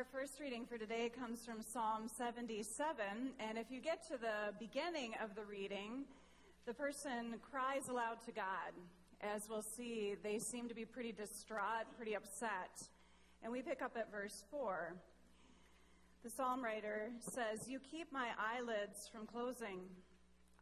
Our 0.00 0.06
first 0.18 0.40
reading 0.40 0.64
for 0.64 0.78
today 0.78 1.10
comes 1.10 1.44
from 1.44 1.60
Psalm 1.60 2.08
77. 2.08 3.04
And 3.38 3.58
if 3.58 3.70
you 3.70 3.82
get 3.82 4.02
to 4.08 4.16
the 4.16 4.54
beginning 4.58 5.12
of 5.22 5.34
the 5.34 5.44
reading, 5.44 6.06
the 6.64 6.72
person 6.72 7.34
cries 7.52 7.86
aloud 7.86 8.16
to 8.24 8.32
God. 8.32 8.72
As 9.20 9.46
we'll 9.50 9.60
see, 9.60 10.14
they 10.22 10.38
seem 10.38 10.70
to 10.70 10.74
be 10.74 10.86
pretty 10.86 11.12
distraught, 11.12 11.84
pretty 11.98 12.16
upset. 12.16 12.88
And 13.42 13.52
we 13.52 13.60
pick 13.60 13.82
up 13.82 13.94
at 13.98 14.10
verse 14.10 14.42
4. 14.50 14.94
The 16.24 16.30
psalm 16.30 16.64
writer 16.64 17.10
says, 17.20 17.68
You 17.68 17.78
keep 17.78 18.10
my 18.10 18.28
eyelids 18.38 19.06
from 19.12 19.26
closing. 19.26 19.80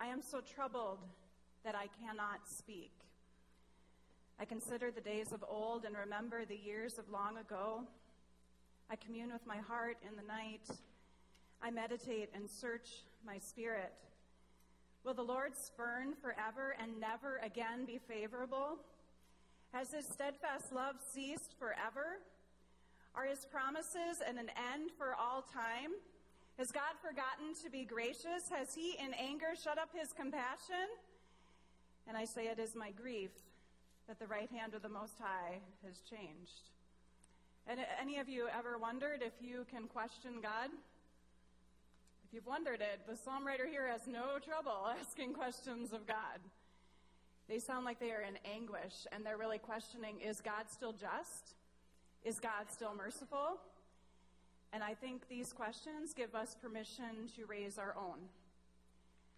I 0.00 0.09
am 0.09 0.20
so 0.20 0.41
troubled 0.41 0.98
that 1.64 1.77
I 1.77 1.86
cannot 2.05 2.41
speak. 2.48 2.91
I 4.41 4.45
consider 4.45 4.91
the 4.91 5.00
days 5.00 5.30
of 5.30 5.45
old 5.48 5.84
and 5.84 5.96
remember 5.96 6.45
the 6.45 6.57
years 6.57 6.98
of 6.98 7.09
long 7.09 7.39
ago. 7.39 7.84
I 8.91 8.96
commune 8.96 9.32
with 9.32 9.46
my 9.46 9.59
heart 9.59 9.98
in 10.09 10.16
the 10.16 10.27
night. 10.27 10.66
I 11.62 11.70
meditate 11.70 12.30
and 12.34 12.48
search 12.48 13.05
my 13.27 13.38
spirit. 13.38 13.92
Will 15.05 15.12
the 15.12 15.23
Lord 15.23 15.55
spurn 15.55 16.15
forever 16.23 16.74
and 16.80 16.98
never 16.98 17.38
again 17.45 17.84
be 17.84 17.98
favorable? 18.09 18.79
Has 19.73 19.93
his 19.93 20.06
steadfast 20.06 20.73
love 20.73 20.96
ceased 21.12 21.55
forever? 21.59 22.20
Are 23.15 23.24
his 23.24 23.45
promises 23.45 24.23
an 24.27 24.38
end 24.38 24.91
for 24.96 25.15
all 25.15 25.43
time? 25.43 25.93
Has 26.57 26.73
God 26.73 26.96
forgotten 27.02 27.55
to 27.62 27.70
be 27.70 27.84
gracious? 27.84 28.48
Has 28.51 28.74
he 28.74 28.96
in 28.98 29.12
anger 29.15 29.52
shut 29.62 29.79
up 29.79 29.91
his 29.93 30.12
compassion? 30.12 30.88
And 32.07 32.16
I 32.16 32.24
say 32.24 32.46
it 32.46 32.59
is 32.59 32.74
my 32.74 32.91
grief 32.91 33.30
that 34.09 34.18
the 34.18 34.27
right 34.27 34.51
hand 34.51 34.73
of 34.73 34.80
the 34.80 34.88
Most 34.88 35.18
High 35.20 35.60
has 35.84 36.01
changed. 36.09 36.70
And 37.69 37.81
any 38.01 38.19
of 38.19 38.31
you 38.31 38.47
ever 38.49 38.79
wondered 38.79 39.21
if 39.23 39.35
you 39.43 39.67
can 39.71 39.89
question 39.89 40.41
God? 40.43 40.71
If 42.27 42.33
you've 42.33 42.47
wondered 42.47 42.81
it, 42.81 43.01
the 43.07 43.15
psalm 43.15 43.47
writer 43.47 43.66
here 43.66 43.87
has 43.87 44.07
no 44.07 44.38
trouble 44.43 44.88
asking 45.01 45.35
questions 45.35 45.93
of 45.93 46.07
God. 46.07 46.41
They 47.47 47.59
sound 47.59 47.85
like 47.85 48.01
they 48.01 48.10
are 48.10 48.23
in 48.23 48.38
anguish 48.51 49.07
and 49.13 49.25
they're 49.25 49.37
really 49.37 49.59
questioning 49.59 50.19
is 50.21 50.41
God 50.41 50.71
still 50.71 50.93
just? 50.93 51.57
Is 52.25 52.41
God 52.41 52.73
still 52.73 52.95
merciful? 52.97 53.59
And 54.73 54.82
I 54.82 54.95
think 54.95 55.29
these 55.29 55.53
questions 55.53 56.15
give 56.15 56.35
us 56.35 56.57
permission 56.60 57.29
to 57.37 57.45
raise 57.45 57.77
our 57.77 57.95
own. 57.99 58.19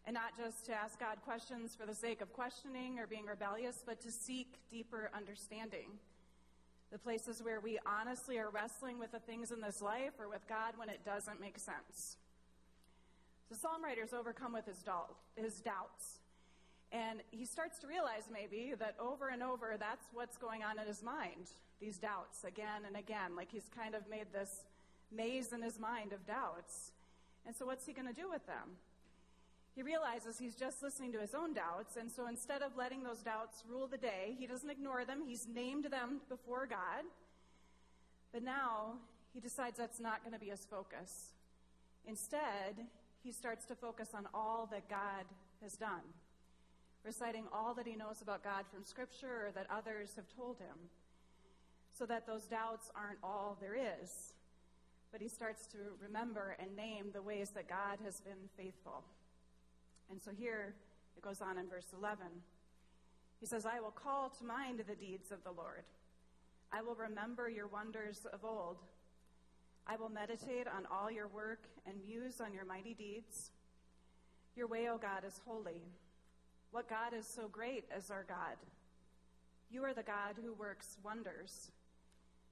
And 0.07 0.15
not 0.15 0.37
just 0.37 0.67
to 0.67 0.73
ask 0.73 1.01
God 1.01 1.19
questions 1.25 1.77
for 1.79 1.85
the 1.85 1.95
sake 1.95 2.21
of 2.21 2.33
questioning 2.33 3.01
or 3.01 3.09
being 3.09 3.27
rebellious, 3.27 3.83
but 3.85 4.01
to 4.03 4.13
seek 4.13 4.55
deeper 4.71 5.11
understanding 5.15 5.99
the 6.93 6.99
places 6.99 7.43
where 7.43 7.61
we 7.61 7.79
honestly 7.87 8.39
are 8.39 8.51
wrestling 8.51 8.99
with 8.99 9.13
the 9.13 9.21
things 9.21 9.53
in 9.53 9.61
this 9.61 9.81
life 9.81 10.13
or 10.19 10.29
with 10.29 10.47
God 10.49 10.75
when 10.77 10.89
it 10.89 11.05
doesn't 11.05 11.41
make 11.41 11.59
sense. 11.59 12.17
The 13.51 13.57
psalm 13.57 13.83
writer's 13.83 14.13
overcome 14.13 14.53
with 14.53 14.67
his, 14.67 14.83
his 15.37 15.61
doubts. 15.61 16.21
And 16.93 17.21
he 17.31 17.45
starts 17.45 17.79
to 17.81 17.87
realize 17.87 18.25
maybe 18.33 18.75
that 18.79 18.97
over 18.99 19.29
and 19.29 19.43
over 19.43 19.77
that's 19.79 20.07
what's 20.13 20.37
going 20.37 20.63
on 20.65 20.79
in 20.79 20.87
his 20.87 21.03
mind, 21.03 21.51
these 21.81 21.99
doubts 21.99 22.45
again 22.45 22.83
and 22.87 22.97
again. 22.97 23.37
Like 23.37 23.51
he's 23.51 23.69
kind 23.75 23.95
of 23.95 24.09
made 24.11 24.27
this 24.33 24.65
maze 25.13 25.53
in 25.53 25.63
his 25.63 25.79
mind 25.79 26.13
of 26.13 26.27
doubts. 26.27 26.93
And 27.47 27.55
so, 27.55 27.65
what's 27.65 27.87
he 27.87 27.93
going 27.93 28.09
to 28.09 28.15
do 28.15 28.29
with 28.29 28.45
them? 28.47 28.77
He 29.75 29.83
realizes 29.83 30.39
he's 30.39 30.57
just 30.57 30.83
listening 30.83 31.13
to 31.13 31.21
his 31.21 31.35
own 31.35 31.55
doubts, 31.55 31.97
and 31.97 32.11
so 32.11 32.27
instead 32.27 32.61
of 32.63 32.77
letting 32.77 33.03
those 33.03 33.23
doubts 33.23 33.63
rule 33.69 33.87
the 33.87 33.97
day, 33.97 34.35
he 34.39 34.47
doesn't 34.47 34.69
ignore 34.69 35.05
them. 35.05 35.23
He's 35.25 35.47
named 35.47 35.85
them 35.85 36.21
before 36.29 36.67
God. 36.67 37.05
But 38.33 38.43
now 38.43 38.95
he 39.33 39.41
decides 39.41 39.79
that's 39.79 40.01
not 40.01 40.23
going 40.23 40.35
to 40.35 40.41
be 40.41 40.51
his 40.51 40.67
focus. 40.67 41.35
Instead, 42.07 42.87
he 43.23 43.31
starts 43.31 43.65
to 43.67 43.75
focus 43.75 44.09
on 44.15 44.27
all 44.35 44.69
that 44.73 44.89
God 44.89 45.25
has 45.63 45.77
done, 45.77 46.03
reciting 47.05 47.45
all 47.53 47.75
that 47.75 47.87
he 47.87 47.95
knows 47.95 48.23
about 48.23 48.43
God 48.43 48.65
from 48.73 48.85
Scripture 48.85 49.47
or 49.47 49.51
that 49.55 49.67
others 49.71 50.15
have 50.17 50.27
told 50.37 50.59
him, 50.59 50.77
so 51.97 52.07
that 52.07 52.27
those 52.27 52.45
doubts 52.45 52.91
aren't 52.97 53.19
all 53.23 53.57
there 53.61 53.77
is. 53.77 54.35
But 55.13 55.21
he 55.21 55.29
starts 55.29 55.67
to 55.67 55.79
remember 56.03 56.57
and 56.59 56.75
name 56.75 57.07
the 57.13 57.23
ways 57.23 57.51
that 57.51 57.69
God 57.69 57.99
has 58.05 58.21
been 58.21 58.49
faithful. 58.57 59.05
And 60.11 60.21
so 60.21 60.31
here 60.37 60.75
it 61.17 61.23
goes 61.23 61.41
on 61.41 61.59
in 61.59 61.69
verse 61.69 61.87
11. 61.97 62.27
He 63.39 63.47
says, 63.47 63.65
I 63.65 63.81
will 63.81 63.91
call 63.91 64.29
to 64.31 64.45
mind 64.45 64.83
the 64.87 64.95
deeds 64.95 65.31
of 65.31 65.43
the 65.45 65.53
Lord. 65.53 65.85
I 66.73 66.83
will 66.83 66.95
remember 66.95 67.49
your 67.49 67.67
wonders 67.67 68.27
of 68.33 68.45
old. 68.45 68.79
I 69.87 69.97
will 69.97 70.09
meditate 70.09 70.67
on 70.69 70.87
all 70.91 71.11
your 71.11 71.29
work 71.29 71.65
and 71.87 71.97
muse 72.07 72.41
on 72.41 72.53
your 72.53 72.65
mighty 72.65 72.95
deeds. 72.95 73.51
Your 74.57 74.67
way, 74.67 74.89
O 74.89 74.99
God, 74.99 75.25
is 75.27 75.41
holy. 75.47 75.83
What 76.71 76.89
God 76.89 77.15
is 77.17 77.27
so 77.27 77.49
great 77.49 77.85
as 77.95 78.11
our 78.11 78.25
God? 78.29 78.57
You 79.71 79.85
are 79.85 79.95
the 79.95 80.03
God 80.03 80.37
who 80.43 80.53
works 80.53 80.99
wonders. 81.03 81.71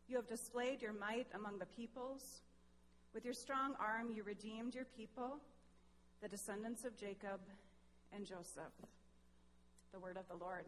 You 0.09 0.17
have 0.17 0.27
displayed 0.27 0.81
your 0.81 0.93
might 0.93 1.27
among 1.35 1.59
the 1.59 1.67
peoples. 1.67 2.41
With 3.13 3.25
your 3.25 3.35
strong 3.35 3.75
arm, 3.79 4.11
you 4.15 4.23
redeemed 4.23 4.75
your 4.75 4.87
people 4.97 5.39
the 6.23 6.29
descendants 6.29 6.85
of 6.85 6.97
Jacob 6.97 7.41
and 8.15 8.27
Joseph. 8.27 8.75
The 9.93 10.01
word 10.01 10.17
of 10.17 10.29
the 10.29 10.43
Lord. 10.43 10.65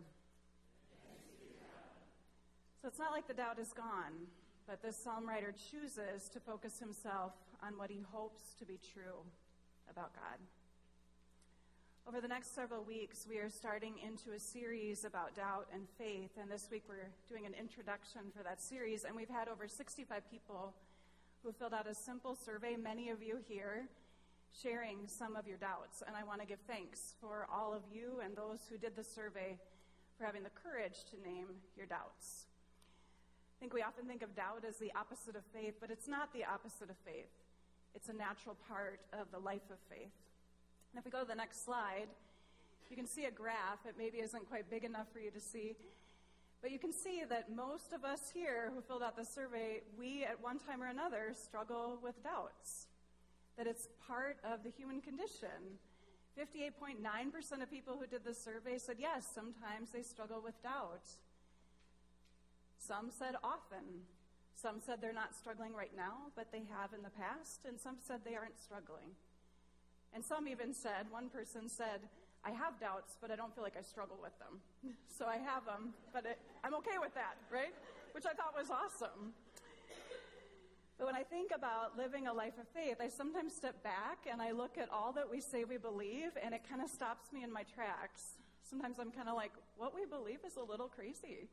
So 2.80 2.88
it's 2.88 2.98
not 2.98 3.12
like 3.12 3.26
the 3.26 3.34
doubt 3.34 3.58
is 3.58 3.72
gone, 3.72 4.28
but 4.66 4.82
this 4.82 4.96
psalm 4.96 5.28
writer 5.28 5.52
chooses 5.70 6.28
to 6.30 6.40
focus 6.40 6.78
himself 6.78 7.32
on 7.62 7.76
what 7.76 7.90
he 7.90 8.02
hopes 8.10 8.54
to 8.58 8.64
be 8.64 8.78
true 8.94 9.20
about 9.90 10.14
God. 10.14 10.38
Over 12.08 12.20
the 12.20 12.28
next 12.28 12.54
several 12.54 12.82
weeks, 12.82 13.26
we 13.28 13.38
are 13.38 13.50
starting 13.50 13.94
into 14.02 14.32
a 14.34 14.38
series 14.38 15.04
about 15.04 15.36
doubt 15.36 15.66
and 15.74 15.82
faith, 15.98 16.30
and 16.40 16.50
this 16.50 16.68
week 16.70 16.84
we're 16.88 17.10
doing 17.28 17.44
an 17.44 17.52
introduction 17.58 18.22
for 18.34 18.42
that 18.42 18.62
series, 18.62 19.04
and 19.04 19.14
we've 19.14 19.28
had 19.28 19.48
over 19.48 19.68
65 19.68 20.22
people 20.30 20.72
who 21.42 21.52
filled 21.52 21.74
out 21.74 21.86
a 21.86 21.94
simple 21.94 22.34
survey, 22.34 22.76
many 22.76 23.10
of 23.10 23.22
you 23.22 23.38
here, 23.46 23.88
sharing 24.52 25.06
some 25.06 25.36
of 25.36 25.46
your 25.46 25.56
doubts. 25.58 26.02
And 26.06 26.16
I 26.16 26.24
want 26.24 26.40
to 26.40 26.46
give 26.46 26.58
thanks 26.66 27.14
for 27.20 27.46
all 27.52 27.72
of 27.72 27.82
you 27.92 28.20
and 28.24 28.36
those 28.36 28.66
who 28.68 28.76
did 28.76 28.96
the 28.96 29.04
survey 29.04 29.58
for 30.18 30.24
having 30.24 30.42
the 30.42 30.50
courage 30.50 31.04
to 31.10 31.28
name 31.28 31.46
your 31.76 31.86
doubts. 31.86 32.46
I 33.56 33.60
think 33.60 33.74
we 33.74 33.82
often 33.82 34.06
think 34.06 34.22
of 34.22 34.34
doubt 34.34 34.64
as 34.66 34.78
the 34.78 34.92
opposite 34.94 35.36
of 35.36 35.44
faith, 35.52 35.74
but 35.80 35.90
it's 35.90 36.08
not 36.08 36.32
the 36.32 36.44
opposite 36.44 36.90
of 36.90 36.96
faith. 37.04 37.30
It's 37.94 38.08
a 38.08 38.12
natural 38.12 38.56
part 38.68 39.00
of 39.12 39.30
the 39.32 39.38
life 39.38 39.68
of 39.70 39.78
faith. 39.88 40.12
And 40.92 40.98
if 40.98 41.04
we 41.04 41.10
go 41.10 41.20
to 41.20 41.28
the 41.28 41.34
next 41.34 41.64
slide, 41.64 42.08
you 42.88 42.96
can 42.96 43.06
see 43.06 43.26
a 43.26 43.30
graph. 43.30 43.84
It 43.86 43.94
maybe 43.96 44.18
isn't 44.18 44.48
quite 44.48 44.70
big 44.70 44.84
enough 44.84 45.06
for 45.12 45.20
you 45.20 45.30
to 45.30 45.40
see. 45.40 45.76
But 46.62 46.70
you 46.70 46.78
can 46.78 46.92
see 46.92 47.22
that 47.28 47.54
most 47.54 47.92
of 47.92 48.04
us 48.04 48.30
here 48.32 48.70
who 48.74 48.80
filled 48.82 49.02
out 49.02 49.16
the 49.16 49.24
survey, 49.24 49.82
we 49.98 50.24
at 50.24 50.42
one 50.42 50.58
time 50.58 50.82
or 50.82 50.88
another 50.88 51.32
struggle 51.34 51.98
with 52.02 52.22
doubts 52.22 52.86
that 53.60 53.66
it's 53.66 53.88
part 54.08 54.38
of 54.40 54.64
the 54.64 54.70
human 54.70 55.02
condition. 55.02 55.76
58.9% 56.32 56.96
of 57.60 57.70
people 57.70 57.92
who 58.00 58.06
did 58.06 58.24
the 58.24 58.32
survey 58.32 58.78
said 58.78 58.96
yes, 58.98 59.28
sometimes 59.34 59.90
they 59.92 60.00
struggle 60.00 60.40
with 60.42 60.56
doubt. 60.62 61.04
Some 62.78 63.10
said 63.10 63.36
often. 63.44 64.08
Some 64.54 64.80
said 64.80 65.02
they're 65.02 65.12
not 65.12 65.36
struggling 65.36 65.74
right 65.74 65.92
now, 65.94 66.32
but 66.36 66.50
they 66.50 66.64
have 66.72 66.94
in 66.96 67.02
the 67.02 67.12
past, 67.12 67.60
and 67.68 67.78
some 67.78 67.96
said 68.00 68.20
they 68.24 68.34
aren't 68.34 68.58
struggling. 68.58 69.12
And 70.14 70.24
some 70.24 70.48
even 70.48 70.72
said, 70.72 71.04
one 71.10 71.28
person 71.28 71.68
said, 71.68 72.00
I 72.42 72.52
have 72.52 72.80
doubts, 72.80 73.18
but 73.20 73.30
I 73.30 73.36
don't 73.36 73.54
feel 73.54 73.62
like 73.62 73.76
I 73.78 73.82
struggle 73.82 74.16
with 74.22 74.32
them. 74.40 74.64
so 75.18 75.26
I 75.26 75.36
have 75.36 75.66
them, 75.66 75.92
but 76.14 76.24
it, 76.24 76.38
I'm 76.64 76.72
okay 76.76 76.96
with 76.98 77.12
that, 77.12 77.36
right? 77.52 77.76
Which 78.12 78.24
I 78.24 78.32
thought 78.32 78.56
was 78.56 78.70
awesome. 78.72 79.36
But 81.00 81.06
when 81.06 81.16
I 81.16 81.22
think 81.22 81.50
about 81.56 81.96
living 81.96 82.26
a 82.26 82.32
life 82.32 82.58
of 82.60 82.68
faith, 82.68 82.98
I 83.00 83.08
sometimes 83.08 83.54
step 83.54 83.82
back 83.82 84.26
and 84.30 84.42
I 84.42 84.50
look 84.50 84.76
at 84.76 84.90
all 84.90 85.14
that 85.14 85.30
we 85.30 85.40
say 85.40 85.64
we 85.64 85.78
believe, 85.78 86.32
and 86.44 86.52
it 86.52 86.60
kind 86.68 86.82
of 86.82 86.90
stops 86.90 87.32
me 87.32 87.42
in 87.42 87.50
my 87.50 87.62
tracks. 87.62 88.36
Sometimes 88.68 88.98
I'm 89.00 89.10
kind 89.10 89.26
of 89.26 89.34
like, 89.34 89.52
what 89.78 89.94
we 89.94 90.04
believe 90.04 90.40
is 90.46 90.58
a 90.58 90.62
little 90.62 90.88
crazy. 90.88 91.48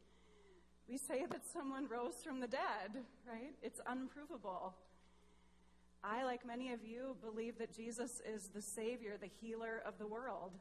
We 0.89 0.97
say 0.97 1.25
that 1.31 1.43
someone 1.53 1.87
rose 1.87 2.15
from 2.25 2.41
the 2.41 2.47
dead, 2.47 3.05
right? 3.25 3.53
It's 3.63 3.79
unprovable. 3.87 4.75
I, 6.03 6.25
like 6.25 6.45
many 6.45 6.73
of 6.73 6.83
you, 6.83 7.15
believe 7.23 7.57
that 7.59 7.73
Jesus 7.73 8.21
is 8.29 8.49
the 8.49 8.61
Savior, 8.61 9.13
the 9.17 9.31
healer 9.39 9.81
of 9.85 9.97
the 9.97 10.07
world, 10.07 10.51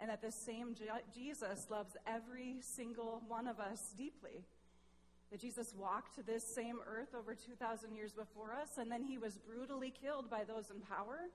and 0.00 0.10
that 0.10 0.22
the 0.22 0.32
same 0.32 0.74
Jesus 1.14 1.68
loves 1.70 1.96
every 2.04 2.56
single 2.62 3.22
one 3.28 3.46
of 3.46 3.60
us 3.60 3.94
deeply 3.96 4.42
that 5.30 5.40
Jesus 5.40 5.74
walked 5.76 6.14
to 6.16 6.22
this 6.22 6.42
same 6.42 6.78
earth 6.86 7.14
over 7.16 7.34
2,000 7.34 7.94
years 7.94 8.12
before 8.12 8.52
us, 8.52 8.78
and 8.78 8.90
then 8.90 9.02
he 9.02 9.18
was 9.18 9.36
brutally 9.36 9.92
killed 9.92 10.30
by 10.30 10.44
those 10.44 10.70
in 10.70 10.80
power. 10.80 11.28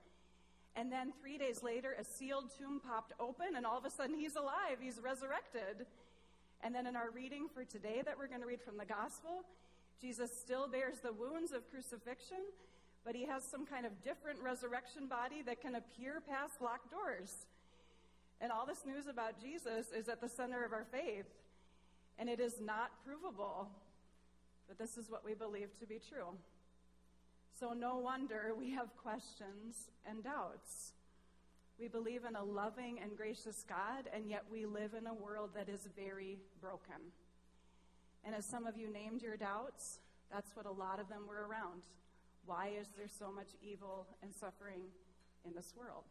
And 0.76 0.90
then 0.90 1.12
three 1.20 1.38
days 1.38 1.62
later, 1.62 1.94
a 1.98 2.04
sealed 2.04 2.50
tomb 2.58 2.80
popped 2.80 3.12
open, 3.20 3.54
and 3.56 3.64
all 3.64 3.78
of 3.78 3.84
a 3.84 3.90
sudden 3.90 4.18
he's 4.18 4.34
alive, 4.34 4.78
he's 4.80 4.98
resurrected. 5.00 5.86
And 6.62 6.74
then 6.74 6.86
in 6.86 6.96
our 6.96 7.10
reading 7.10 7.46
for 7.52 7.64
today, 7.64 8.02
that 8.04 8.18
we're 8.18 8.26
going 8.26 8.40
to 8.40 8.46
read 8.46 8.60
from 8.60 8.76
the 8.76 8.84
gospel, 8.84 9.44
Jesus 10.00 10.36
still 10.36 10.66
bears 10.66 10.98
the 11.00 11.12
wounds 11.12 11.52
of 11.52 11.70
crucifixion, 11.70 12.42
but 13.04 13.14
he 13.14 13.26
has 13.26 13.44
some 13.44 13.64
kind 13.64 13.86
of 13.86 14.02
different 14.02 14.40
resurrection 14.42 15.06
body 15.06 15.42
that 15.42 15.60
can 15.60 15.76
appear 15.76 16.20
past 16.28 16.60
locked 16.60 16.90
doors. 16.90 17.46
And 18.40 18.50
all 18.50 18.66
this 18.66 18.84
news 18.84 19.06
about 19.06 19.40
Jesus 19.40 19.92
is 19.96 20.08
at 20.08 20.20
the 20.20 20.28
center 20.28 20.64
of 20.64 20.72
our 20.72 20.84
faith, 20.90 21.26
and 22.18 22.28
it 22.28 22.40
is 22.40 22.54
not 22.60 22.90
provable, 23.06 23.68
but 24.68 24.78
this 24.78 24.96
is 24.96 25.10
what 25.10 25.24
we 25.24 25.34
believe 25.34 25.78
to 25.80 25.86
be 25.86 25.98
true. 25.98 26.36
So, 27.58 27.72
no 27.72 27.98
wonder 27.98 28.52
we 28.58 28.70
have 28.70 28.96
questions 28.96 29.90
and 30.08 30.24
doubts. 30.24 30.92
We 31.78 31.88
believe 31.88 32.24
in 32.28 32.36
a 32.36 32.42
loving 32.42 32.98
and 33.02 33.16
gracious 33.16 33.64
God, 33.68 34.08
and 34.12 34.28
yet 34.28 34.44
we 34.50 34.66
live 34.66 34.94
in 34.94 35.06
a 35.06 35.14
world 35.14 35.50
that 35.54 35.68
is 35.68 35.88
very 35.96 36.38
broken. 36.60 37.12
And 38.24 38.34
as 38.34 38.44
some 38.44 38.66
of 38.66 38.76
you 38.76 38.92
named 38.92 39.22
your 39.22 39.36
doubts, 39.36 39.98
that's 40.32 40.56
what 40.56 40.66
a 40.66 40.70
lot 40.70 41.00
of 41.00 41.08
them 41.08 41.26
were 41.28 41.46
around. 41.46 41.82
Why 42.46 42.72
is 42.78 42.88
there 42.96 43.08
so 43.08 43.32
much 43.32 43.48
evil 43.62 44.06
and 44.22 44.32
suffering 44.34 44.82
in 45.44 45.54
this 45.54 45.74
world? 45.76 46.04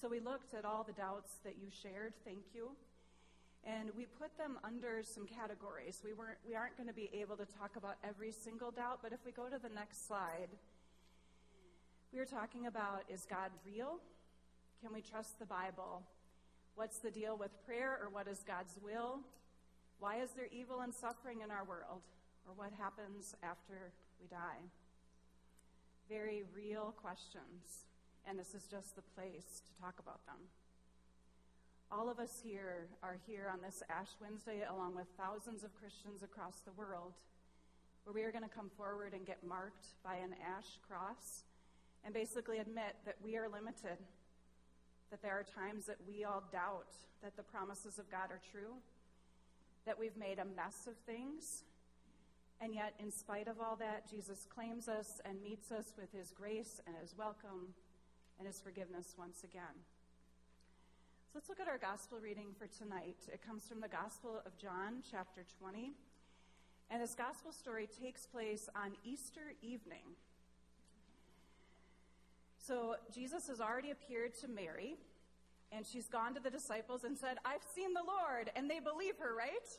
So 0.00 0.08
we 0.08 0.20
looked 0.20 0.54
at 0.54 0.64
all 0.64 0.84
the 0.84 0.92
doubts 0.92 1.32
that 1.44 1.56
you 1.60 1.68
shared, 1.82 2.14
thank 2.24 2.54
you, 2.54 2.70
and 3.64 3.90
we 3.96 4.06
put 4.06 4.36
them 4.38 4.58
under 4.64 5.02
some 5.02 5.26
categories. 5.26 6.00
We, 6.04 6.12
weren't, 6.12 6.38
we 6.46 6.54
aren't 6.54 6.76
going 6.76 6.88
to 6.88 6.94
be 6.94 7.10
able 7.12 7.36
to 7.36 7.44
talk 7.44 7.76
about 7.76 7.96
every 8.02 8.32
single 8.32 8.70
doubt, 8.70 9.00
but 9.02 9.12
if 9.12 9.20
we 9.24 9.32
go 9.32 9.48
to 9.48 9.58
the 9.58 9.68
next 9.68 10.06
slide, 10.06 10.48
we 12.12 12.18
are 12.18 12.24
talking 12.24 12.66
about 12.66 13.04
is 13.08 13.26
God 13.28 13.50
real? 13.64 14.00
Can 14.82 14.92
we 14.94 15.02
trust 15.02 15.38
the 15.38 15.46
Bible? 15.46 16.02
What's 16.74 16.98
the 16.98 17.10
deal 17.10 17.36
with 17.36 17.50
prayer, 17.66 17.98
or 18.00 18.08
what 18.08 18.26
is 18.26 18.42
God's 18.46 18.78
will? 18.82 19.20
Why 19.98 20.22
is 20.22 20.30
there 20.30 20.48
evil 20.50 20.80
and 20.80 20.94
suffering 20.94 21.42
in 21.44 21.50
our 21.50 21.64
world? 21.64 22.00
Or 22.48 22.54
what 22.56 22.72
happens 22.78 23.34
after 23.42 23.92
we 24.20 24.26
die? 24.28 24.64
Very 26.08 26.42
real 26.56 26.94
questions, 27.00 27.84
and 28.26 28.38
this 28.38 28.54
is 28.54 28.64
just 28.64 28.96
the 28.96 29.02
place 29.14 29.62
to 29.66 29.82
talk 29.82 29.98
about 30.00 30.24
them. 30.24 30.38
All 31.92 32.08
of 32.08 32.20
us 32.20 32.40
here 32.40 32.86
are 33.02 33.18
here 33.26 33.50
on 33.52 33.60
this 33.60 33.82
Ash 33.90 34.14
Wednesday, 34.20 34.62
along 34.62 34.94
with 34.94 35.08
thousands 35.18 35.64
of 35.64 35.74
Christians 35.74 36.22
across 36.22 36.60
the 36.60 36.70
world, 36.72 37.14
where 38.04 38.14
we 38.14 38.22
are 38.22 38.30
going 38.30 38.48
to 38.48 38.54
come 38.54 38.70
forward 38.76 39.12
and 39.12 39.26
get 39.26 39.42
marked 39.42 39.88
by 40.04 40.14
an 40.14 40.30
ash 40.38 40.78
cross 40.86 41.42
and 42.04 42.14
basically 42.14 42.58
admit 42.58 42.94
that 43.04 43.16
we 43.24 43.36
are 43.36 43.48
limited, 43.48 43.98
that 45.10 45.20
there 45.20 45.32
are 45.32 45.42
times 45.42 45.86
that 45.86 45.96
we 46.06 46.22
all 46.22 46.44
doubt 46.52 46.94
that 47.24 47.36
the 47.36 47.42
promises 47.42 47.98
of 47.98 48.08
God 48.08 48.30
are 48.30 48.40
true 48.52 48.78
that 49.84 49.98
we've 49.98 50.16
made 50.16 50.38
a 50.38 50.44
mess 50.44 50.86
of 50.86 50.94
things. 51.06 51.64
And 52.60 52.72
yet, 52.72 52.94
in 53.00 53.10
spite 53.10 53.48
of 53.48 53.56
all 53.60 53.74
that, 53.76 54.08
Jesus 54.08 54.46
claims 54.48 54.86
us 54.86 55.20
and 55.24 55.42
meets 55.42 55.72
us 55.72 55.94
with 55.98 56.12
his 56.12 56.30
grace 56.30 56.80
and 56.86 56.94
his 57.02 57.16
welcome 57.18 57.74
and 58.38 58.46
his 58.46 58.60
forgiveness 58.60 59.16
once 59.18 59.42
again. 59.42 59.74
So 61.30 61.38
let's 61.38 61.48
look 61.48 61.60
at 61.60 61.68
our 61.68 61.78
gospel 61.78 62.18
reading 62.20 62.48
for 62.58 62.66
tonight. 62.66 63.14
It 63.32 63.40
comes 63.46 63.62
from 63.62 63.80
the 63.80 63.86
Gospel 63.86 64.42
of 64.44 64.58
John, 64.58 64.94
chapter 65.08 65.42
20. 65.60 65.92
And 66.90 67.00
this 67.00 67.14
gospel 67.14 67.52
story 67.52 67.88
takes 68.02 68.26
place 68.26 68.68
on 68.74 68.94
Easter 69.04 69.54
evening. 69.62 70.18
So 72.58 72.96
Jesus 73.14 73.46
has 73.46 73.60
already 73.60 73.92
appeared 73.92 74.34
to 74.40 74.48
Mary, 74.48 74.96
and 75.70 75.86
she's 75.86 76.08
gone 76.08 76.34
to 76.34 76.40
the 76.40 76.50
disciples 76.50 77.04
and 77.04 77.16
said, 77.16 77.38
I've 77.44 77.62
seen 77.76 77.94
the 77.94 78.02
Lord. 78.02 78.50
And 78.56 78.68
they 78.68 78.80
believe 78.80 79.14
her, 79.20 79.32
right? 79.32 79.70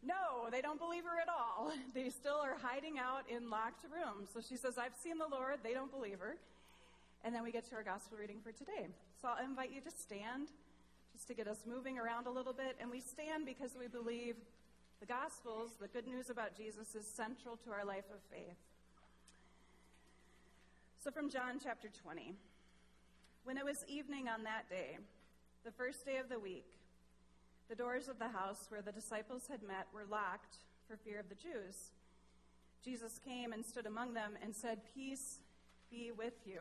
No, 0.00 0.48
they 0.48 0.60
don't 0.60 0.78
believe 0.78 1.02
her 1.02 1.20
at 1.20 1.28
all. 1.28 1.72
They 1.92 2.08
still 2.08 2.38
are 2.40 2.56
hiding 2.62 3.00
out 3.00 3.24
in 3.28 3.50
locked 3.50 3.82
rooms. 3.82 4.28
So 4.32 4.40
she 4.40 4.56
says, 4.56 4.78
I've 4.78 4.94
seen 4.94 5.18
the 5.18 5.26
Lord. 5.28 5.58
They 5.64 5.74
don't 5.74 5.90
believe 5.90 6.20
her. 6.20 6.36
And 7.24 7.34
then 7.34 7.42
we 7.42 7.52
get 7.52 7.68
to 7.68 7.74
our 7.76 7.82
gospel 7.82 8.18
reading 8.18 8.38
for 8.42 8.52
today. 8.52 8.88
So 9.20 9.28
I'll 9.28 9.44
invite 9.44 9.70
you 9.72 9.80
to 9.82 9.90
stand 9.90 10.48
just 11.12 11.28
to 11.28 11.34
get 11.34 11.46
us 11.46 11.58
moving 11.66 11.98
around 11.98 12.26
a 12.26 12.30
little 12.30 12.52
bit. 12.52 12.76
And 12.80 12.90
we 12.90 13.00
stand 13.00 13.44
because 13.44 13.72
we 13.78 13.88
believe 13.88 14.36
the 15.00 15.06
gospels, 15.06 15.72
the 15.80 15.88
good 15.88 16.06
news 16.06 16.30
about 16.30 16.56
Jesus, 16.56 16.94
is 16.94 17.06
central 17.06 17.56
to 17.58 17.70
our 17.70 17.84
life 17.84 18.04
of 18.12 18.20
faith. 18.30 18.56
So 21.02 21.10
from 21.10 21.30
John 21.30 21.58
chapter 21.62 21.88
20. 22.02 22.34
When 23.44 23.56
it 23.56 23.64
was 23.64 23.84
evening 23.88 24.28
on 24.28 24.44
that 24.44 24.68
day, 24.68 24.98
the 25.64 25.72
first 25.72 26.04
day 26.04 26.18
of 26.18 26.28
the 26.28 26.38
week, 26.38 26.66
the 27.70 27.74
doors 27.74 28.08
of 28.08 28.18
the 28.18 28.28
house 28.28 28.66
where 28.68 28.82
the 28.82 28.92
disciples 28.92 29.44
had 29.50 29.62
met 29.62 29.86
were 29.94 30.04
locked 30.10 30.56
for 30.88 30.96
fear 30.96 31.18
of 31.18 31.28
the 31.28 31.34
Jews. 31.34 31.92
Jesus 32.84 33.18
came 33.24 33.52
and 33.52 33.64
stood 33.64 33.86
among 33.86 34.14
them 34.14 34.32
and 34.42 34.54
said, 34.54 34.80
Peace 34.94 35.38
be 35.90 36.10
with 36.16 36.34
you. 36.44 36.60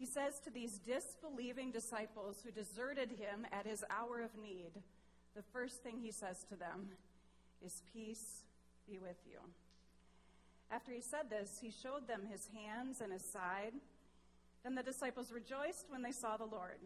He 0.00 0.06
says 0.06 0.40
to 0.44 0.50
these 0.50 0.78
disbelieving 0.78 1.72
disciples 1.72 2.38
who 2.42 2.50
deserted 2.50 3.10
him 3.10 3.46
at 3.52 3.66
his 3.66 3.84
hour 3.90 4.22
of 4.22 4.30
need, 4.42 4.72
the 5.36 5.42
first 5.52 5.82
thing 5.82 5.98
he 6.00 6.10
says 6.10 6.42
to 6.48 6.56
them 6.56 6.88
is, 7.62 7.82
Peace 7.92 8.44
be 8.88 8.98
with 8.98 9.18
you. 9.30 9.36
After 10.70 10.90
he 10.90 11.02
said 11.02 11.28
this, 11.28 11.58
he 11.60 11.70
showed 11.70 12.08
them 12.08 12.22
his 12.30 12.48
hands 12.56 13.02
and 13.02 13.12
his 13.12 13.22
side. 13.22 13.74
Then 14.64 14.74
the 14.74 14.82
disciples 14.82 15.32
rejoiced 15.32 15.90
when 15.90 16.00
they 16.00 16.12
saw 16.12 16.38
the 16.38 16.46
Lord. 16.46 16.80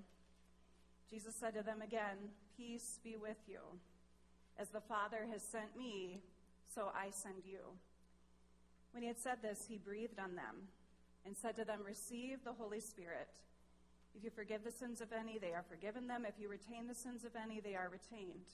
Jesus 1.08 1.36
said 1.36 1.54
to 1.54 1.62
them 1.62 1.82
again, 1.82 2.16
Peace 2.56 2.98
be 3.04 3.14
with 3.14 3.38
you. 3.46 3.60
As 4.58 4.70
the 4.70 4.80
Father 4.80 5.28
has 5.30 5.42
sent 5.42 5.78
me, 5.78 6.18
so 6.74 6.90
I 6.92 7.10
send 7.10 7.44
you. 7.44 7.60
When 8.90 9.04
he 9.04 9.08
had 9.08 9.20
said 9.20 9.38
this, 9.40 9.66
he 9.68 9.78
breathed 9.78 10.18
on 10.18 10.34
them 10.34 10.66
and 11.26 11.36
said 11.36 11.56
to 11.56 11.64
them, 11.64 11.80
Receive 11.84 12.44
the 12.44 12.52
Holy 12.52 12.80
Spirit. 12.80 13.28
If 14.16 14.22
you 14.22 14.30
forgive 14.30 14.62
the 14.62 14.70
sins 14.70 15.00
of 15.00 15.12
any, 15.12 15.38
they 15.38 15.52
are 15.52 15.64
forgiven 15.68 16.06
them. 16.06 16.24
If 16.26 16.34
you 16.38 16.48
retain 16.48 16.86
the 16.86 16.94
sins 16.94 17.24
of 17.24 17.32
any, 17.34 17.60
they 17.60 17.74
are 17.74 17.88
retained. 17.90 18.46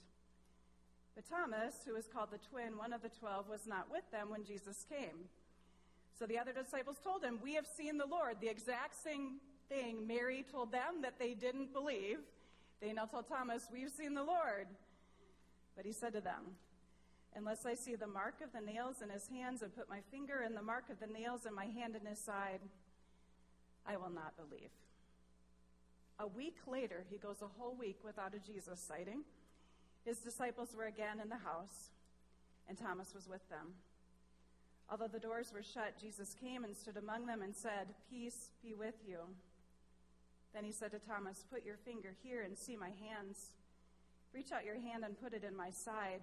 But 1.14 1.28
Thomas, 1.28 1.74
who 1.84 1.96
is 1.96 2.06
called 2.06 2.30
the 2.30 2.38
twin, 2.38 2.78
one 2.78 2.92
of 2.92 3.02
the 3.02 3.10
twelve, 3.10 3.48
was 3.48 3.66
not 3.66 3.90
with 3.90 4.08
them 4.10 4.30
when 4.30 4.44
Jesus 4.44 4.86
came. 4.88 5.28
So 6.18 6.26
the 6.26 6.38
other 6.38 6.52
disciples 6.52 6.96
told 7.02 7.22
him, 7.22 7.40
We 7.42 7.54
have 7.54 7.66
seen 7.66 7.98
the 7.98 8.06
Lord. 8.06 8.36
The 8.40 8.48
exact 8.48 8.94
same 9.02 9.40
thing 9.68 10.06
Mary 10.06 10.44
told 10.50 10.72
them 10.72 11.02
that 11.02 11.18
they 11.18 11.34
didn't 11.34 11.72
believe. 11.72 12.18
They 12.80 12.92
now 12.92 13.04
told 13.06 13.28
Thomas, 13.28 13.68
We've 13.72 13.90
seen 13.90 14.14
the 14.14 14.22
Lord. 14.22 14.66
But 15.76 15.84
he 15.84 15.92
said 15.92 16.12
to 16.14 16.20
them, 16.20 16.56
Unless 17.36 17.64
I 17.64 17.74
see 17.74 17.94
the 17.94 18.06
mark 18.06 18.36
of 18.42 18.52
the 18.52 18.60
nails 18.60 19.02
in 19.02 19.10
his 19.10 19.28
hands 19.28 19.62
and 19.62 19.74
put 19.74 19.88
my 19.88 20.00
finger 20.10 20.42
in 20.42 20.54
the 20.54 20.62
mark 20.62 20.90
of 20.90 20.98
the 20.98 21.06
nails 21.06 21.46
in 21.46 21.54
my 21.54 21.66
hand 21.66 21.94
in 21.94 22.06
his 22.06 22.18
side, 22.18 22.60
I 23.86 23.96
will 23.96 24.10
not 24.10 24.36
believe. 24.36 24.70
A 26.18 26.26
week 26.26 26.56
later, 26.66 27.04
he 27.08 27.18
goes 27.18 27.40
a 27.40 27.58
whole 27.58 27.74
week 27.74 27.98
without 28.04 28.34
a 28.34 28.38
Jesus 28.38 28.80
sighting. 28.80 29.22
His 30.04 30.18
disciples 30.18 30.74
were 30.76 30.86
again 30.86 31.20
in 31.22 31.28
the 31.28 31.36
house, 31.36 31.90
and 32.68 32.76
Thomas 32.76 33.14
was 33.14 33.28
with 33.28 33.48
them. 33.48 33.74
Although 34.90 35.08
the 35.08 35.20
doors 35.20 35.52
were 35.54 35.62
shut, 35.62 36.00
Jesus 36.00 36.34
came 36.34 36.64
and 36.64 36.76
stood 36.76 36.96
among 36.96 37.26
them 37.26 37.42
and 37.42 37.54
said, 37.54 37.94
Peace 38.10 38.50
be 38.62 38.74
with 38.74 38.96
you. 39.06 39.18
Then 40.52 40.64
he 40.64 40.72
said 40.72 40.90
to 40.90 40.98
Thomas, 40.98 41.44
Put 41.48 41.64
your 41.64 41.76
finger 41.76 42.14
here 42.22 42.42
and 42.42 42.58
see 42.58 42.76
my 42.76 42.90
hands. 42.90 43.54
Reach 44.34 44.50
out 44.52 44.64
your 44.64 44.80
hand 44.80 45.04
and 45.04 45.20
put 45.20 45.32
it 45.32 45.44
in 45.44 45.56
my 45.56 45.70
side. 45.70 46.22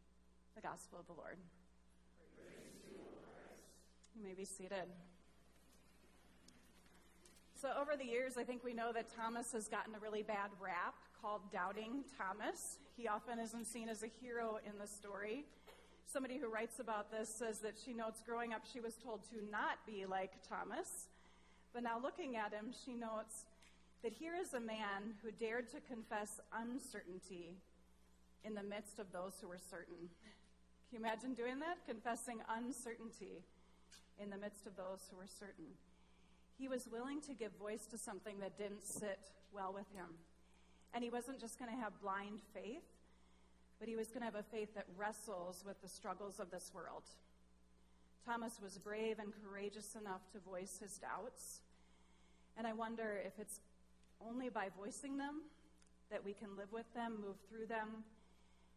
The 0.55 0.61
Gospel 0.61 0.99
of 0.99 1.07
the 1.07 1.13
Lord. 1.13 1.37
You, 4.15 4.23
may 4.23 4.33
be 4.33 4.45
seated. 4.45 4.91
So, 7.55 7.69
over 7.79 7.95
the 7.95 8.05
years, 8.05 8.37
I 8.37 8.43
think 8.43 8.63
we 8.63 8.73
know 8.73 8.91
that 8.91 9.07
Thomas 9.15 9.53
has 9.53 9.67
gotten 9.67 9.95
a 9.95 9.99
really 9.99 10.23
bad 10.23 10.49
rap 10.59 10.95
called 11.21 11.41
Doubting 11.51 12.03
Thomas. 12.17 12.79
He 12.97 13.07
often 13.07 13.39
isn't 13.39 13.65
seen 13.65 13.87
as 13.87 14.03
a 14.03 14.07
hero 14.21 14.59
in 14.65 14.77
the 14.77 14.87
story. 14.87 15.45
Somebody 16.11 16.37
who 16.37 16.49
writes 16.49 16.79
about 16.79 17.11
this 17.11 17.29
says 17.29 17.59
that 17.59 17.75
she 17.83 17.93
notes 17.93 18.21
growing 18.25 18.53
up, 18.53 18.63
she 18.71 18.81
was 18.81 18.95
told 18.95 19.23
to 19.29 19.37
not 19.49 19.77
be 19.87 20.05
like 20.05 20.31
Thomas. 20.47 21.07
But 21.73 21.83
now 21.83 21.97
looking 22.01 22.35
at 22.35 22.51
him, 22.51 22.73
she 22.85 22.93
notes 22.93 23.45
that 24.03 24.11
here 24.11 24.33
is 24.35 24.53
a 24.53 24.59
man 24.59 25.15
who 25.23 25.31
dared 25.31 25.69
to 25.69 25.77
confess 25.79 26.41
uncertainty 26.51 27.55
in 28.43 28.55
the 28.55 28.63
midst 28.63 28.99
of 28.99 29.11
those 29.11 29.33
who 29.39 29.47
were 29.47 29.59
certain. 29.69 30.09
Can 30.91 30.99
you 30.99 31.07
imagine 31.07 31.33
doing 31.35 31.59
that? 31.59 31.77
Confessing 31.87 32.39
uncertainty 32.49 33.45
in 34.21 34.29
the 34.29 34.35
midst 34.35 34.67
of 34.67 34.75
those 34.75 34.99
who 35.09 35.15
were 35.15 35.25
certain. 35.39 35.71
He 36.59 36.67
was 36.67 36.85
willing 36.91 37.21
to 37.21 37.33
give 37.33 37.53
voice 37.53 37.85
to 37.91 37.97
something 37.97 38.39
that 38.41 38.57
didn't 38.57 38.83
sit 38.83 39.31
well 39.53 39.71
with 39.73 39.87
him. 39.95 40.07
And 40.93 41.01
he 41.01 41.09
wasn't 41.09 41.39
just 41.39 41.57
going 41.57 41.71
to 41.71 41.77
have 41.77 41.93
blind 42.01 42.41
faith, 42.53 42.83
but 43.79 43.87
he 43.87 43.95
was 43.95 44.09
going 44.09 44.19
to 44.19 44.25
have 44.25 44.35
a 44.35 44.43
faith 44.43 44.75
that 44.75 44.83
wrestles 44.97 45.63
with 45.65 45.81
the 45.81 45.87
struggles 45.87 46.41
of 46.41 46.51
this 46.51 46.71
world. 46.73 47.03
Thomas 48.25 48.59
was 48.61 48.77
brave 48.77 49.17
and 49.17 49.31
courageous 49.47 49.95
enough 49.95 50.29
to 50.33 50.39
voice 50.39 50.79
his 50.81 50.97
doubts. 50.97 51.61
And 52.57 52.67
I 52.67 52.73
wonder 52.73 53.17
if 53.25 53.39
it's 53.39 53.61
only 54.19 54.49
by 54.49 54.67
voicing 54.77 55.15
them 55.15 55.43
that 56.11 56.25
we 56.25 56.33
can 56.33 56.57
live 56.57 56.73
with 56.73 56.93
them, 56.93 57.23
move 57.25 57.37
through 57.49 57.67
them, 57.67 58.03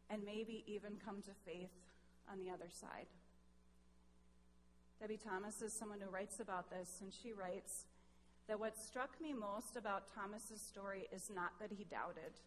and 0.08 0.22
maybe 0.24 0.62
even 0.68 0.92
come 1.04 1.20
to 1.22 1.32
faith 1.44 1.83
on 2.30 2.38
the 2.38 2.50
other 2.50 2.68
side. 2.68 3.06
Debie 5.00 5.18
Thomas 5.22 5.60
is 5.60 5.72
someone 5.72 6.00
who 6.00 6.10
writes 6.10 6.40
about 6.40 6.70
this, 6.70 6.98
and 7.00 7.12
she 7.12 7.32
writes 7.32 7.86
that 8.48 8.60
what 8.60 8.76
struck 8.76 9.20
me 9.20 9.32
most 9.32 9.76
about 9.76 10.08
Thomas's 10.14 10.60
story 10.60 11.08
is 11.12 11.30
not 11.34 11.52
that 11.60 11.70
he 11.76 11.84
doubted, 11.84 12.40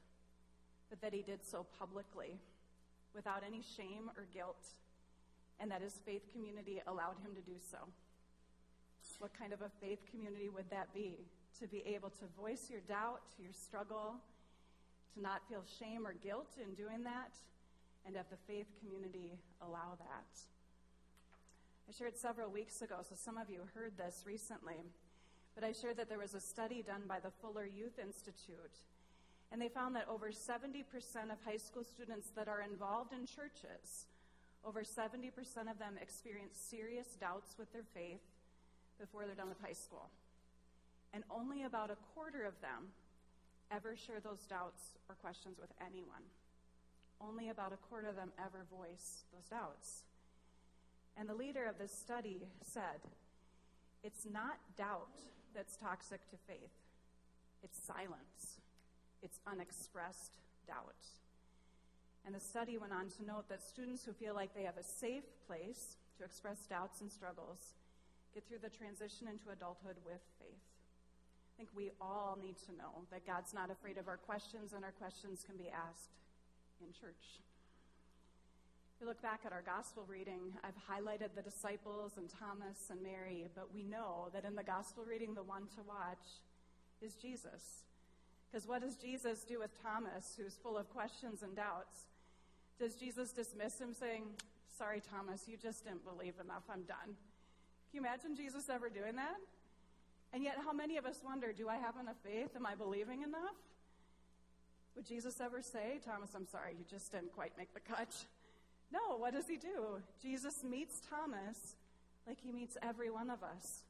but 0.90 1.02
that 1.02 1.14
he 1.14 1.22
did 1.22 1.44
so 1.44 1.66
publicly, 1.78 2.40
without 3.14 3.44
any 3.46 3.62
shame 3.62 4.10
or 4.16 4.26
guilt, 4.34 4.76
and 5.60 5.70
that 5.72 5.82
his 5.82 6.00
faith 6.06 6.24
community 6.32 6.82
allowed 6.88 7.18
him 7.24 7.36
to 7.36 7.42
do 7.42 7.58
so. 7.60 7.78
What 9.20 9.34
kind 9.34 9.54
of 9.54 9.62
a 9.62 9.72
faith 9.82 10.00
community 10.12 10.50
would 10.50 10.70
that 10.70 10.94
be? 10.94 11.18
To 11.60 11.68
be 11.68 11.84
able 11.88 12.12
to 12.12 12.26
voice 12.40 12.70
your 12.70 12.82
doubt, 12.82 13.22
your 13.42 13.52
struggle, 13.52 14.16
to 15.16 15.22
not 15.22 15.42
feel 15.50 15.64
shame 15.80 16.06
or 16.06 16.14
guilt 16.14 16.54
in 16.62 16.76
doing 16.76 17.04
that, 17.04 17.34
and 18.08 18.16
have 18.16 18.30
the 18.32 18.40
faith 18.48 18.68
community 18.80 19.38
allow 19.62 20.00
that. 20.00 20.32
I 21.90 21.92
shared 21.92 22.18
several 22.18 22.50
weeks 22.50 22.82
ago, 22.82 22.96
so 23.08 23.16
some 23.16 23.38
of 23.38 23.50
you 23.50 23.60
heard 23.76 23.98
this 23.98 24.24
recently, 24.26 24.80
but 25.54 25.64
I 25.64 25.74
shared 25.74 25.98
that 25.98 26.08
there 26.10 26.18
was 26.18 26.34
a 26.34 26.40
study 26.40 26.82
done 26.82 27.04
by 27.08 27.20
the 27.20 27.32
Fuller 27.42 27.66
Youth 27.66 28.00
Institute, 28.00 28.80
and 29.52 29.62
they 29.62 29.70
found 29.70 29.96
that 29.96 30.08
over 30.10 30.32
70% 30.32 30.84
of 31.32 31.38
high 31.46 31.58
school 31.58 31.84
students 31.84 32.30
that 32.36 32.48
are 32.48 32.62
involved 32.62 33.14
in 33.14 33.26
churches, 33.26 34.08
over 34.66 34.84
70% 34.84 35.32
of 35.72 35.80
them 35.80 35.96
experience 36.02 36.58
serious 36.58 37.16
doubts 37.20 37.56
with 37.58 37.72
their 37.72 37.86
faith 37.94 38.24
before 39.00 39.26
they're 39.26 39.36
done 39.36 39.50
with 39.50 39.62
high 39.62 39.78
school. 39.78 40.10
And 41.14 41.24
only 41.32 41.64
about 41.64 41.90
a 41.92 41.98
quarter 42.14 42.44
of 42.44 42.60
them 42.62 42.92
ever 43.72 43.96
share 43.96 44.20
those 44.20 44.46
doubts 44.50 44.96
or 45.08 45.16
questions 45.16 45.58
with 45.60 45.72
anyone. 45.80 46.24
Only 47.20 47.50
about 47.50 47.74
a 47.74 47.78
quarter 47.78 48.08
of 48.08 48.16
them 48.16 48.32
ever 48.38 48.66
voice 48.70 49.24
those 49.34 49.48
doubts. 49.50 50.04
And 51.18 51.28
the 51.28 51.34
leader 51.34 51.66
of 51.66 51.78
this 51.80 51.92
study 51.92 52.48
said, 52.62 53.02
It's 54.04 54.26
not 54.32 54.58
doubt 54.78 55.10
that's 55.56 55.78
toxic 55.78 56.22
to 56.30 56.38
faith, 56.48 56.78
it's 57.64 57.82
silence, 57.82 58.62
it's 59.24 59.40
unexpressed 59.48 60.38
doubt. 60.68 60.94
And 62.26 62.36
the 62.36 62.40
study 62.40 62.78
went 62.78 62.94
on 62.94 63.08
to 63.18 63.26
note 63.26 63.50
that 63.50 63.64
students 63.64 64.04
who 64.04 64.12
feel 64.12 64.36
like 64.36 64.54
they 64.54 64.64
have 64.64 64.78
a 64.78 64.84
safe 64.84 65.24
place 65.48 65.96
to 66.18 66.26
express 66.26 66.68
doubts 66.68 67.02
and 67.02 67.10
struggles 67.10 67.74
get 68.34 68.46
through 68.48 68.60
the 68.62 68.70
transition 68.70 69.28
into 69.28 69.50
adulthood 69.50 69.96
with 70.06 70.22
faith. 70.38 70.68
I 71.58 71.58
think 71.58 71.70
we 71.74 71.92
all 72.02 72.38
need 72.40 72.58
to 72.68 72.76
know 72.78 73.08
that 73.12 73.26
God's 73.26 73.54
not 73.54 73.72
afraid 73.72 73.98
of 73.98 74.08
our 74.08 74.18
questions 74.18 74.74
and 74.74 74.84
our 74.84 74.92
questions 74.92 75.44
can 75.48 75.58
be 75.58 75.72
asked 75.72 76.12
in 76.82 76.94
church. 76.94 77.42
We 79.00 79.06
look 79.06 79.22
back 79.22 79.42
at 79.46 79.54
our 79.54 79.62
gospel 79.62 80.06
reading, 80.08 80.54
I've 80.64 80.78
highlighted 80.90 81.30
the 81.36 81.44
disciples 81.44 82.14
and 82.18 82.30
Thomas 82.30 82.90
and 82.90 83.02
Mary, 83.04 83.46
but 83.54 83.74
we 83.74 83.84
know 83.84 84.30
that 84.34 84.44
in 84.44 84.56
the 84.56 84.64
gospel 84.64 85.06
reading, 85.06 85.36
the 85.36 85.44
one 85.44 85.68
to 85.76 85.84
watch 85.88 86.42
is 87.02 87.14
Jesus. 87.14 87.84
Because 88.50 88.68
what 88.68 88.82
does 88.82 88.96
Jesus 88.96 89.44
do 89.44 89.60
with 89.60 89.72
Thomas, 89.84 90.34
who's 90.38 90.56
full 90.56 90.78
of 90.78 90.90
questions 90.90 91.44
and 91.44 91.56
doubts? 91.56 92.08
Does 92.80 92.96
Jesus 92.96 93.32
dismiss 93.32 93.80
him, 93.80 93.94
saying, 93.94 94.24
Sorry, 94.78 95.02
Thomas, 95.02 95.48
you 95.48 95.58
just 95.58 95.86
didn't 95.86 96.06
believe 96.06 96.36
enough, 96.44 96.64
I'm 96.70 96.84
done? 96.84 97.18
Can 97.90 97.94
you 97.94 98.00
imagine 98.02 98.36
Jesus 98.36 98.70
ever 98.70 98.90
doing 98.90 99.16
that? 99.16 99.38
And 100.34 100.44
yet, 100.44 100.58
how 100.64 100.74
many 100.74 100.98
of 100.98 101.06
us 101.06 101.22
wonder, 101.24 101.54
do 101.54 101.70
I 101.70 101.78
have 101.78 101.96
enough 102.00 102.18
faith? 102.24 102.56
Am 102.56 102.66
I 102.66 102.76
believing 102.76 103.22
enough? 103.22 103.58
Would 104.98 105.06
Jesus 105.06 105.40
ever 105.40 105.62
say, 105.62 106.00
Thomas, 106.04 106.32
I'm 106.36 106.48
sorry, 106.48 106.72
you 106.76 106.84
just 106.90 107.12
didn't 107.12 107.32
quite 107.32 107.52
make 107.56 107.72
the 107.72 107.80
cut? 107.80 108.16
No, 108.92 109.18
what 109.18 109.32
does 109.32 109.48
he 109.48 109.56
do? 109.56 110.02
Jesus 110.20 110.64
meets 110.68 111.02
Thomas 111.08 111.76
like 112.26 112.40
he 112.44 112.52
meets 112.52 112.78
every 112.82 113.12
one 113.12 113.30
of 113.30 113.44
us, 113.44 113.84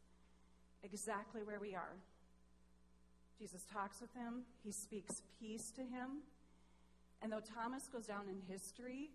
exactly 0.83 1.43
where 1.43 1.61
we 1.61 1.73
are. 1.73 1.95
Jesus 3.39 3.65
talks 3.71 4.01
with 4.01 4.13
him, 4.13 4.41
he 4.65 4.71
speaks 4.73 5.21
peace 5.39 5.71
to 5.77 5.81
him. 5.81 6.23
And 7.21 7.31
though 7.31 7.39
Thomas 7.39 7.87
goes 7.87 8.05
down 8.05 8.25
in 8.29 8.41
history 8.53 9.09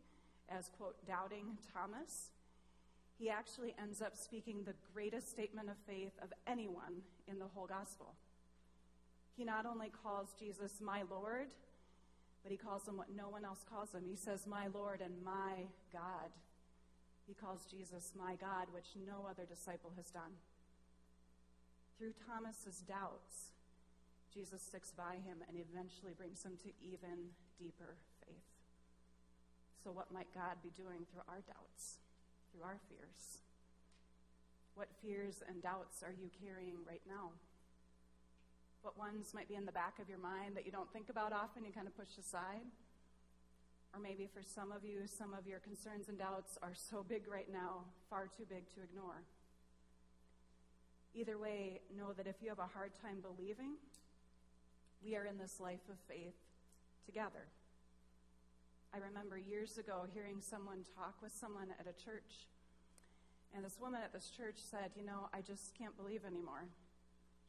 as, 0.49 0.71
quote, 0.79 0.97
doubting 1.07 1.59
Thomas, 1.75 2.31
he 3.19 3.29
actually 3.29 3.75
ends 3.81 4.01
up 4.01 4.17
speaking 4.17 4.63
the 4.65 4.75
greatest 4.95 5.29
statement 5.29 5.69
of 5.69 5.77
faith 5.87 6.15
of 6.23 6.33
anyone 6.47 7.03
in 7.29 7.39
the 7.39 7.49
whole 7.55 7.67
gospel. 7.67 8.15
He 9.37 9.45
not 9.45 9.67
only 9.67 9.91
calls 10.03 10.35
Jesus 10.39 10.81
my 10.81 11.03
Lord, 11.11 11.49
but 12.43 12.53
he 12.53 12.59
calls 12.59 12.87
him 12.87 12.97
what 12.97 13.15
no 13.15 13.29
one 13.29 13.45
else 13.45 13.65
calls 13.69 13.95
him. 13.95 14.03
He 14.09 14.17
says, 14.17 14.47
My 14.47 14.67
Lord 14.67 15.01
and 15.01 15.23
my 15.25 15.71
God. 15.93 16.31
He 17.27 17.35
calls 17.35 17.67
Jesus 17.71 18.13
my 18.19 18.35
God, 18.35 18.67
which 18.75 18.99
no 19.07 19.27
other 19.31 19.47
disciple 19.47 19.93
has 19.97 20.11
done. 20.11 20.43
Through 21.97 22.19
Thomas's 22.27 22.83
doubts, 22.83 23.55
Jesus 24.35 24.61
sticks 24.61 24.91
by 24.91 25.23
him 25.23 25.39
and 25.47 25.57
eventually 25.57 26.13
brings 26.19 26.43
him 26.43 26.59
to 26.65 26.71
even 26.83 27.31
deeper 27.61 27.95
faith. 28.27 28.51
So, 29.85 29.93
what 29.93 30.13
might 30.13 30.35
God 30.35 30.59
be 30.65 30.71
doing 30.75 31.07
through 31.07 31.23
our 31.29 31.43
doubts? 31.47 32.03
through 32.53 32.63
our 32.63 32.79
fears. 32.89 33.41
What 34.75 34.89
fears 35.01 35.43
and 35.49 35.63
doubts 35.63 36.03
are 36.05 36.13
you 36.13 36.29
carrying 36.45 36.85
right 36.87 37.03
now? 37.09 37.33
What 38.83 38.99
ones 38.99 39.33
might 39.33 39.49
be 39.49 39.55
in 39.55 39.65
the 39.65 39.73
back 39.73 40.01
of 40.01 40.09
your 40.09 40.19
mind 40.19 40.57
that 40.57 40.67
you 40.67 40.73
don't 40.73 40.93
think 40.93 41.09
about 41.09 41.33
often, 41.33 41.65
you 41.65 41.73
kind 41.73 41.87
of 41.87 41.97
push 41.97 42.19
aside? 42.19 42.67
Or 43.95 44.01
maybe 44.01 44.27
for 44.27 44.43
some 44.43 44.73
of 44.73 44.85
you, 44.85 45.07
some 45.07 45.33
of 45.35 45.47
your 45.47 45.61
concerns 45.61 46.09
and 46.09 46.19
doubts 46.19 46.59
are 46.63 46.75
so 46.75 47.05
big 47.09 47.29
right 47.31 47.47
now, 47.53 47.85
far 48.11 48.27
too 48.27 48.45
big 48.49 48.69
to 48.75 48.83
ignore. 48.83 49.23
Either 51.15 51.39
way, 51.39 51.81
know 51.97 52.13
that 52.13 52.27
if 52.27 52.37
you 52.43 52.49
have 52.49 52.59
a 52.59 52.67
hard 52.67 52.91
time 53.01 53.19
believing, 53.23 53.77
we 55.05 55.15
are 55.15 55.27
in 55.27 55.39
this 55.39 55.61
life 55.61 55.87
of 55.89 55.97
faith 56.09 56.35
together. 57.07 57.47
I 58.95 58.99
remember 58.99 59.39
years 59.39 59.79
ago 59.79 60.07
hearing 60.13 60.41
someone 60.41 60.85
talk 60.97 61.15
with 61.23 61.33
someone 61.33 61.69
at 61.79 61.87
a 61.87 62.05
church. 62.05 62.49
And 63.55 63.65
this 63.65 63.79
woman 63.81 64.01
at 64.03 64.13
this 64.13 64.31
church 64.31 64.57
said, 64.57 64.91
You 64.97 65.05
know, 65.05 65.29
I 65.33 65.41
just 65.41 65.77
can't 65.79 65.97
believe 65.97 66.25
anymore. 66.25 66.65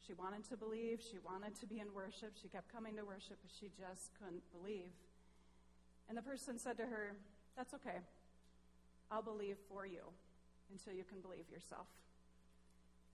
She 0.06 0.12
wanted 0.12 0.44
to 0.50 0.56
believe, 0.56 1.00
she 1.00 1.18
wanted 1.24 1.58
to 1.60 1.66
be 1.66 1.80
in 1.80 1.92
worship, 1.94 2.32
she 2.40 2.48
kept 2.48 2.72
coming 2.72 2.96
to 2.96 3.04
worship, 3.04 3.38
but 3.40 3.50
she 3.50 3.70
just 3.72 4.12
couldn't 4.20 4.44
believe. 4.52 4.92
And 6.08 6.18
the 6.18 6.22
person 6.22 6.58
said 6.58 6.76
to 6.78 6.84
her, 6.84 7.16
That's 7.56 7.72
okay. 7.74 8.04
I'll 9.10 9.22
believe 9.22 9.56
for 9.68 9.86
you 9.86 10.04
until 10.70 10.92
you 10.92 11.04
can 11.04 11.20
believe 11.20 11.48
yourself. 11.50 11.86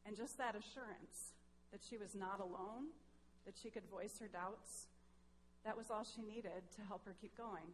And 0.07 0.17
just 0.17 0.39
that 0.39 0.57
assurance 0.57 1.35
that 1.71 1.81
she 1.89 1.97
was 1.97 2.15
not 2.15 2.41
alone, 2.41 2.91
that 3.47 3.55
she 3.61 3.71
could 3.71 3.85
voice 3.91 4.19
her 4.19 4.27
doubts, 4.27 4.87
that 5.65 5.77
was 5.77 5.91
all 5.91 6.03
she 6.03 6.23
needed 6.23 6.67
to 6.77 6.83
help 6.89 7.05
her 7.05 7.15
keep 7.21 7.37
going 7.37 7.71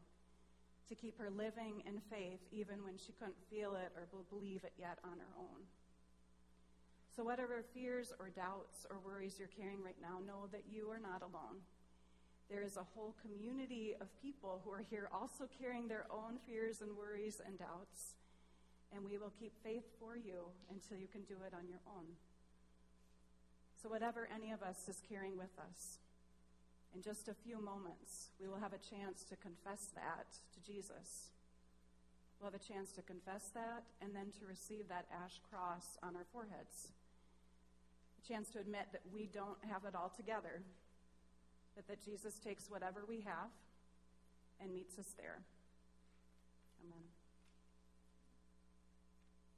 to 0.89 0.95
keep 0.95 1.19
her 1.19 1.31
living 1.31 1.83
in 1.87 2.01
faith 2.11 2.41
even 2.53 2.85
when 2.85 2.97
she 2.97 3.13
couldn't 3.19 3.37
feel 3.51 3.75
it 3.75 3.91
or 3.97 4.07
believe 4.31 4.63
it 4.63 4.73
yet 4.79 4.99
on 5.05 5.19
her 5.19 5.35
own. 5.39 5.67
So, 7.17 7.25
whatever 7.25 7.65
fears 7.73 8.13
or 8.21 8.29
doubts 8.29 8.85
or 8.91 9.01
worries 9.01 9.37
you're 9.39 9.49
carrying 9.49 9.83
right 9.83 9.97
now, 10.03 10.21
know 10.21 10.53
that 10.53 10.69
you 10.69 10.91
are 10.91 11.01
not 11.01 11.23
alone. 11.23 11.65
There 12.51 12.63
is 12.63 12.77
a 12.77 12.85
whole 12.93 13.17
community 13.25 13.97
of 13.99 14.13
people 14.21 14.61
who 14.63 14.71
are 14.71 14.85
here 14.85 15.09
also 15.11 15.49
carrying 15.49 15.89
their 15.89 16.05
own 16.13 16.37
fears 16.47 16.83
and 16.83 16.95
worries 16.95 17.41
and 17.41 17.59
doubts. 17.59 18.21
And 18.93 19.03
we 19.03 19.17
will 19.17 19.33
keep 19.41 19.57
faith 19.65 19.89
for 19.99 20.15
you 20.15 20.53
until 20.71 21.01
you 21.01 21.09
can 21.09 21.23
do 21.23 21.41
it 21.47 21.57
on 21.57 21.67
your 21.67 21.81
own. 21.89 22.05
So, 23.81 23.89
whatever 23.89 24.29
any 24.29 24.53
of 24.53 24.61
us 24.61 24.85
is 24.87 25.01
carrying 25.09 25.39
with 25.39 25.57
us, 25.57 25.97
in 26.95 27.01
just 27.01 27.29
a 27.29 27.35
few 27.35 27.57
moments, 27.57 28.29
we 28.39 28.47
will 28.47 28.61
have 28.61 28.75
a 28.75 28.85
chance 28.93 29.25
to 29.25 29.37
confess 29.37 29.89
that 29.97 30.29
to 30.53 30.61
Jesus. 30.61 31.33
We'll 32.39 32.53
have 32.53 32.61
a 32.61 32.73
chance 32.73 32.93
to 32.93 33.01
confess 33.01 33.49
that 33.55 33.85
and 34.03 34.15
then 34.15 34.37
to 34.39 34.47
receive 34.47 34.89
that 34.89 35.09
ash 35.09 35.41
cross 35.49 35.97
on 36.03 36.15
our 36.15 36.29
foreheads. 36.31 36.93
Chance 38.27 38.51
to 38.51 38.59
admit 38.59 38.87
that 38.93 39.03
we 39.13 39.29
don't 39.33 39.59
have 39.71 39.85
it 39.85 39.95
all 39.95 40.13
together, 40.17 40.63
but 41.77 41.87
that 41.87 42.05
Jesus 42.05 42.39
takes 42.39 42.69
whatever 42.69 43.05
we 43.09 43.21
have 43.21 43.51
and 44.61 44.75
meets 44.75 44.99
us 44.99 45.15
there. 45.17 45.43
Amen. 46.83 47.16